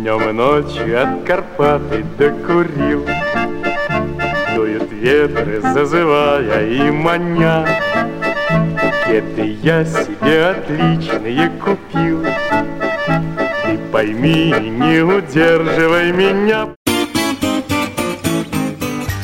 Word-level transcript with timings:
Днем 0.00 0.30
и 0.30 0.32
ночью 0.32 1.02
от 1.02 1.26
Карпаты 1.26 2.06
докурил 2.16 3.06
Дуют 4.54 4.90
ветры, 4.90 5.60
зазывая 5.60 6.66
и 6.66 6.90
маня. 6.90 7.66
Пакеты 8.80 9.58
я 9.62 9.84
себе 9.84 10.46
отличные 10.52 11.50
купил. 11.62 12.24
Ты 12.24 13.78
пойми, 13.92 14.50
не 14.70 15.02
удерживай 15.02 16.12
меня 16.12 16.74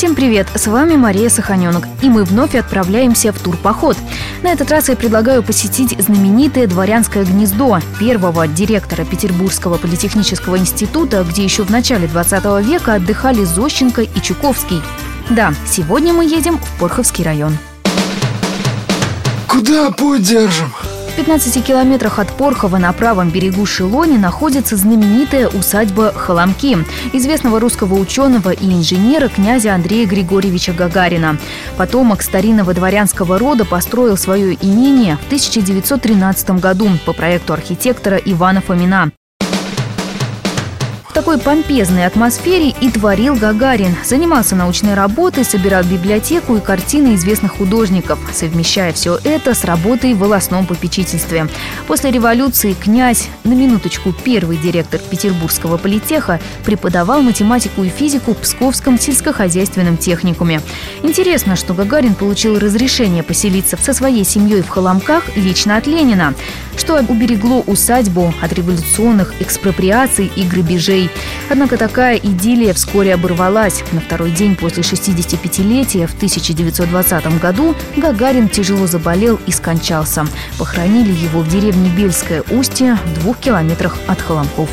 Всем 0.00 0.14
привет! 0.14 0.48
С 0.54 0.66
вами 0.66 0.96
Мария 0.96 1.28
Саханенок, 1.28 1.86
и 2.00 2.08
мы 2.08 2.24
вновь 2.24 2.54
отправляемся 2.54 3.34
в 3.34 3.38
турпоход. 3.38 3.98
На 4.42 4.50
этот 4.50 4.70
раз 4.70 4.88
я 4.88 4.96
предлагаю 4.96 5.42
посетить 5.42 5.94
знаменитое 6.02 6.66
дворянское 6.66 7.22
гнездо 7.22 7.80
первого 7.98 8.48
директора 8.48 9.04
Петербургского 9.04 9.76
политехнического 9.76 10.56
института, 10.56 11.22
где 11.28 11.44
еще 11.44 11.64
в 11.64 11.70
начале 11.70 12.08
20 12.08 12.66
века 12.66 12.94
отдыхали 12.94 13.44
Зощенко 13.44 14.00
и 14.00 14.22
Чуковский. 14.22 14.80
Да, 15.28 15.52
сегодня 15.66 16.14
мы 16.14 16.24
едем 16.24 16.56
в 16.56 16.80
Порховский 16.80 17.22
район. 17.22 17.58
Куда 19.46 19.90
путь 19.90 20.22
держим? 20.22 20.72
В 21.10 21.16
15 21.16 21.64
километрах 21.66 22.20
от 22.20 22.28
Порхова 22.28 22.78
на 22.78 22.92
правом 22.92 23.30
берегу 23.30 23.66
Шелони 23.66 24.16
находится 24.16 24.76
знаменитая 24.76 25.48
усадьба 25.48 26.12
Холомки, 26.12 26.78
известного 27.12 27.58
русского 27.58 27.94
ученого 27.94 28.50
и 28.50 28.72
инженера 28.72 29.28
князя 29.28 29.74
Андрея 29.74 30.06
Григорьевича 30.06 30.72
Гагарина. 30.72 31.36
Потомок 31.76 32.22
старинного 32.22 32.74
дворянского 32.74 33.38
рода 33.38 33.64
построил 33.64 34.16
свое 34.16 34.54
имение 34.54 35.16
в 35.16 35.26
1913 35.26 36.50
году 36.60 36.88
по 37.04 37.12
проекту 37.12 37.54
архитектора 37.54 38.16
Ивана 38.16 38.60
Фомина. 38.60 39.10
Такой 41.20 41.36
помпезной 41.36 42.06
атмосфере 42.06 42.70
и 42.80 42.90
творил 42.90 43.34
Гагарин. 43.34 43.94
Занимался 44.02 44.56
научной 44.56 44.94
работой, 44.94 45.44
собирал 45.44 45.84
библиотеку 45.84 46.56
и 46.56 46.60
картины 46.60 47.14
известных 47.14 47.58
художников, 47.58 48.18
совмещая 48.32 48.94
все 48.94 49.20
это 49.22 49.52
с 49.52 49.64
работой 49.64 50.14
в 50.14 50.18
волосном 50.20 50.64
попечительстве. 50.64 51.46
После 51.86 52.10
революции 52.10 52.72
князь, 52.72 53.28
на 53.44 53.52
минуточку 53.52 54.14
первый 54.14 54.56
директор 54.56 54.98
Петербургского 54.98 55.76
политеха, 55.76 56.40
преподавал 56.64 57.20
математику 57.20 57.84
и 57.84 57.90
физику 57.90 58.32
в 58.32 58.38
Псковском 58.38 58.98
сельскохозяйственном 58.98 59.98
техникуме. 59.98 60.62
Интересно, 61.02 61.54
что 61.54 61.74
Гагарин 61.74 62.14
получил 62.14 62.58
разрешение 62.58 63.22
поселиться 63.22 63.76
со 63.76 63.92
своей 63.92 64.24
семьей 64.24 64.62
в 64.62 64.70
Холомках 64.70 65.36
лично 65.36 65.76
от 65.76 65.86
Ленина, 65.86 66.32
что 66.78 66.96
уберегло 66.96 67.60
усадьбу 67.66 68.32
от 68.40 68.54
революционных 68.54 69.34
экспроприаций 69.42 70.32
и 70.34 70.44
грабежей. 70.44 71.09
Однако 71.48 71.76
такая 71.76 72.16
идиллия 72.16 72.72
вскоре 72.72 73.14
оборвалась. 73.14 73.82
На 73.92 74.00
второй 74.00 74.30
день 74.30 74.54
после 74.54 74.82
65-летия 74.82 76.06
в 76.06 76.14
1920 76.14 77.40
году 77.40 77.74
Гагарин 77.96 78.48
тяжело 78.48 78.86
заболел 78.86 79.38
и 79.46 79.50
скончался. 79.50 80.26
Похоронили 80.58 81.10
его 81.10 81.40
в 81.40 81.48
деревне 81.48 81.90
Бельское 81.90 82.42
Устье 82.50 82.98
в 83.04 83.20
двух 83.20 83.38
километрах 83.38 83.98
от 84.06 84.20
Холомков. 84.20 84.70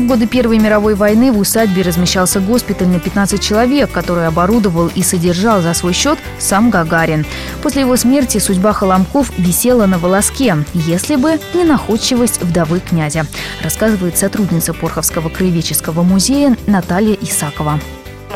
В 0.00 0.06
годы 0.06 0.26
Первой 0.26 0.58
мировой 0.58 0.94
войны 0.94 1.30
в 1.30 1.38
усадьбе 1.38 1.82
размещался 1.82 2.40
госпиталь 2.40 2.88
на 2.88 2.98
15 2.98 3.38
человек, 3.38 3.92
который 3.92 4.26
оборудовал 4.26 4.88
и 4.88 5.02
содержал 5.02 5.60
за 5.60 5.74
свой 5.74 5.92
счет 5.92 6.18
сам 6.38 6.70
Гагарин. 6.70 7.26
После 7.62 7.82
его 7.82 7.96
смерти 7.96 8.38
судьба 8.38 8.72
Холомков 8.72 9.30
висела 9.36 9.84
на 9.84 9.98
волоске, 9.98 10.64
если 10.72 11.16
бы 11.16 11.38
не 11.52 11.64
находчивость 11.64 12.40
вдовы 12.40 12.80
князя, 12.80 13.26
рассказывает 13.62 14.16
сотрудница 14.16 14.72
Порховского 14.72 15.28
краеведческого 15.28 16.02
музея 16.02 16.56
Наталья 16.66 17.14
Исакова. 17.20 17.78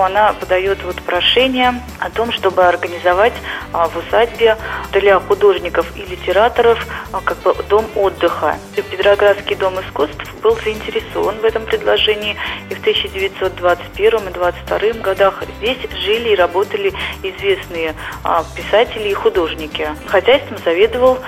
Она 0.00 0.32
подает 0.32 0.82
вот 0.84 0.96
прошение 1.02 1.80
о 1.98 2.10
том, 2.10 2.32
чтобы 2.32 2.64
организовать 2.64 3.34
а, 3.72 3.88
в 3.88 3.96
усадьбе 3.96 4.56
для 4.92 5.20
художников 5.20 5.86
и 5.96 6.02
литераторов 6.02 6.86
а, 7.12 7.20
как 7.20 7.38
бы 7.38 7.54
дом 7.68 7.86
отдыха. 7.94 8.56
Петроградский 8.74 9.54
дом 9.56 9.80
искусств 9.80 10.32
был 10.42 10.56
заинтересован 10.56 11.36
в 11.38 11.44
этом 11.44 11.64
предложении, 11.64 12.36
и 12.70 12.74
в 12.74 12.80
1921 12.80 14.12
и 14.12 14.30
1922 14.30 15.02
годах 15.02 15.42
здесь 15.58 15.78
жили 16.04 16.30
и 16.30 16.34
работали 16.34 16.92
известные 17.22 17.94
а, 18.24 18.44
писатели 18.56 19.10
и 19.10 19.14
художники. 19.14 19.88
Хозяйством 20.06 20.58
заведовал 20.64 21.18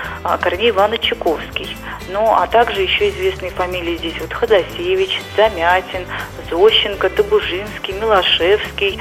Корней 0.41 0.71
Иванович 0.71 1.09
Чуковский. 1.09 1.75
Ну, 2.09 2.31
а 2.31 2.45
также 2.47 2.81
еще 2.81 3.09
известные 3.09 3.51
фамилии 3.51 3.97
здесь 3.97 4.13
вот 4.19 4.31
Ходосевич, 4.31 5.21
Замятин, 5.35 6.05
Зощенко, 6.49 7.09
Добужинский, 7.09 7.93
Милошевский. 8.55 8.99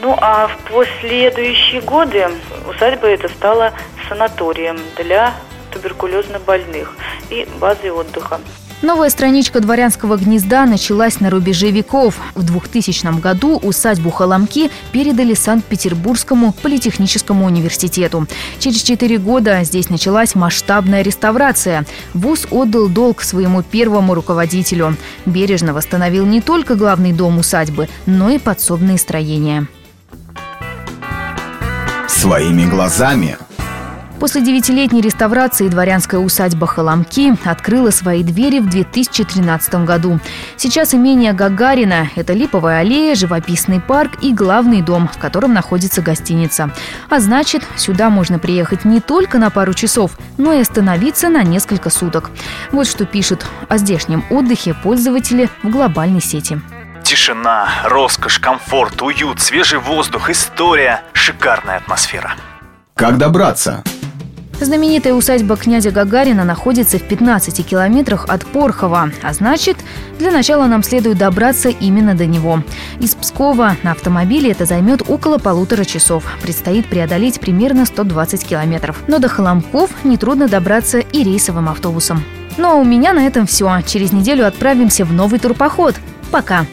Ну, 0.00 0.16
а 0.20 0.48
в 0.48 0.58
последующие 0.70 1.80
годы 1.80 2.28
усадьба 2.68 3.08
эта 3.08 3.28
стала 3.28 3.72
санаторием 4.08 4.78
для 4.96 5.34
туберкулезно 5.72 6.38
больных 6.38 6.94
и 7.30 7.46
базой 7.58 7.90
отдыха. 7.90 8.40
Новая 8.84 9.08
страничка 9.08 9.60
дворянского 9.60 10.18
гнезда 10.18 10.66
началась 10.66 11.18
на 11.18 11.30
рубеже 11.30 11.70
веков. 11.70 12.16
В 12.34 12.42
2000 12.42 13.18
году 13.18 13.56
усадьбу 13.56 14.10
Холомки 14.10 14.70
передали 14.92 15.32
Санкт-Петербургскому 15.32 16.52
политехническому 16.52 17.46
университету. 17.46 18.26
Через 18.58 18.82
четыре 18.82 19.16
года 19.16 19.64
здесь 19.64 19.88
началась 19.88 20.34
масштабная 20.34 21.00
реставрация. 21.00 21.86
ВУЗ 22.12 22.46
отдал 22.50 22.88
долг 22.90 23.22
своему 23.22 23.62
первому 23.62 24.12
руководителю. 24.12 24.98
Бережно 25.24 25.72
восстановил 25.72 26.26
не 26.26 26.42
только 26.42 26.74
главный 26.74 27.12
дом 27.12 27.38
усадьбы, 27.38 27.88
но 28.04 28.28
и 28.28 28.38
подсобные 28.38 28.98
строения. 28.98 29.66
Своими 32.06 32.66
глазами 32.66 33.38
После 34.20 34.40
девятилетней 34.40 35.00
реставрации 35.00 35.68
дворянская 35.68 36.20
усадьба 36.20 36.66
Холомки 36.66 37.36
открыла 37.44 37.90
свои 37.90 38.22
двери 38.22 38.60
в 38.60 38.70
2013 38.70 39.84
году. 39.84 40.20
Сейчас 40.56 40.94
имение 40.94 41.32
Гагарина– 41.32 42.08
это 42.16 42.32
Липовая 42.32 42.80
аллея, 42.80 43.14
живописный 43.16 43.80
парк 43.80 44.12
и 44.22 44.32
главный 44.32 44.82
дом, 44.82 45.08
в 45.08 45.18
котором 45.18 45.52
находится 45.52 46.00
гостиница. 46.00 46.70
А 47.10 47.20
значит, 47.20 47.64
сюда 47.76 48.08
можно 48.08 48.38
приехать 48.38 48.84
не 48.84 49.00
только 49.00 49.38
на 49.38 49.50
пару 49.50 49.74
часов, 49.74 50.12
но 50.38 50.52
и 50.52 50.60
остановиться 50.60 51.28
на 51.28 51.42
несколько 51.42 51.90
суток. 51.90 52.30
Вот 52.70 52.86
что 52.86 53.04
пишут 53.04 53.44
о 53.68 53.78
здешнем 53.78 54.24
отдыхе 54.30 54.74
пользователи 54.74 55.50
в 55.62 55.70
глобальной 55.70 56.22
сети. 56.22 56.60
Тишина, 57.02 57.68
роскошь, 57.84 58.38
комфорт, 58.38 59.02
уют, 59.02 59.40
свежий 59.40 59.78
воздух, 59.78 60.30
история, 60.30 61.02
шикарная 61.12 61.76
атмосфера. 61.76 62.34
Как 62.94 63.18
добраться? 63.18 63.82
Знаменитая 64.60 65.14
усадьба 65.14 65.56
князя 65.56 65.90
Гагарина 65.90 66.44
находится 66.44 66.98
в 66.98 67.02
15 67.02 67.66
километрах 67.66 68.26
от 68.28 68.46
Порхова, 68.46 69.10
а 69.22 69.32
значит, 69.32 69.76
для 70.18 70.30
начала 70.30 70.66
нам 70.66 70.82
следует 70.82 71.18
добраться 71.18 71.68
именно 71.68 72.14
до 72.14 72.26
него. 72.26 72.62
Из 73.00 73.14
Пскова 73.14 73.76
на 73.82 73.92
автомобиле 73.92 74.52
это 74.52 74.64
займет 74.64 75.02
около 75.08 75.38
полутора 75.38 75.84
часов. 75.84 76.24
Предстоит 76.40 76.86
преодолеть 76.86 77.40
примерно 77.40 77.84
120 77.84 78.46
километров. 78.46 79.02
Но 79.08 79.18
до 79.18 79.28
Холомков 79.28 79.90
нетрудно 80.04 80.48
добраться 80.48 80.98
и 80.98 81.24
рейсовым 81.24 81.68
автобусом. 81.68 82.22
Ну 82.56 82.70
а 82.70 82.74
у 82.74 82.84
меня 82.84 83.12
на 83.12 83.26
этом 83.26 83.46
все. 83.46 83.80
Через 83.84 84.12
неделю 84.12 84.46
отправимся 84.46 85.04
в 85.04 85.12
новый 85.12 85.40
турпоход. 85.40 85.96
Пока! 86.30 86.66